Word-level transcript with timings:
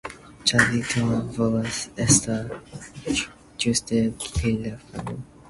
Ĉar 0.51 0.61
vi 0.69 0.79
tion 0.93 1.19
volas, 1.35 1.77
estas 2.07 2.89
ĝuste 3.67 4.03
ke 4.27 4.57
li 4.65 4.75
falu. 4.89 5.21